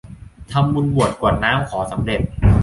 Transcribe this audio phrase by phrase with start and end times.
[0.51, 2.21] ทำบุญบวช กรวดน้ำ ขอสำเร็จ